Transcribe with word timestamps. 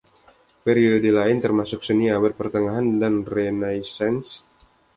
Periode 0.69 1.09
lain 1.17 1.37
termasuk 1.45 1.79
seni 1.85 2.07
abad 2.17 2.33
pertengahan 2.39 2.87
dan 3.01 3.13
Renaissance. 3.35 4.29